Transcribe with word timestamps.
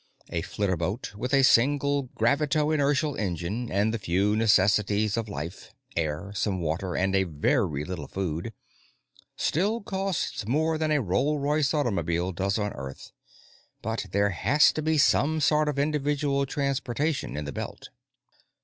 A 0.31 0.41
flitterboat, 0.41 1.13
with 1.13 1.31
a 1.31 1.43
single 1.43 2.07
gravitoinertial 2.15 3.19
engine 3.19 3.71
and 3.71 3.93
the 3.93 3.99
few 3.99 4.35
necessities 4.35 5.15
of 5.15 5.29
life 5.29 5.69
air, 5.95 6.31
some 6.33 6.59
water, 6.59 6.95
and 6.95 7.15
a 7.15 7.21
very 7.21 7.85
little 7.85 8.07
food 8.07 8.51
still 9.37 9.79
costs 9.81 10.47
more 10.47 10.79
than 10.79 10.89
a 10.89 11.03
Rolls 11.03 11.39
Royce 11.39 11.71
automobile 11.71 12.31
does 12.31 12.57
on 12.57 12.73
Earth, 12.73 13.11
but 13.83 14.07
there 14.11 14.31
has 14.31 14.71
to 14.71 14.81
be 14.81 14.97
some 14.97 15.39
sort 15.39 15.69
of 15.69 15.77
individual 15.77 16.47
transportation 16.47 17.37
in 17.37 17.45
the 17.45 17.53
Belt. 17.53 17.89